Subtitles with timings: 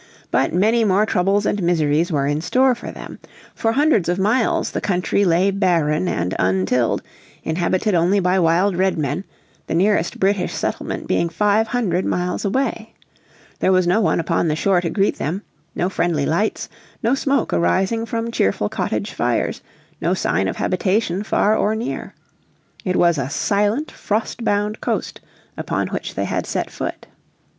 [0.31, 3.19] But many more troubles and miseries were in store for them.
[3.53, 7.03] For hundreds of miles the country lay barren and untilled,
[7.43, 9.25] inhabited only by wild Redmen,
[9.67, 12.95] the nearest British settlement being five hundred miles away.
[13.59, 15.43] There was no one upon the shore to greet them,
[15.75, 16.67] no friendly lights,
[17.03, 19.61] no smoke arising from cheerful cottage fires,
[20.01, 22.15] no sign of habitation far or near.
[22.83, 25.21] It was a silent frost bound coast
[25.55, 27.05] upon which they had set foot.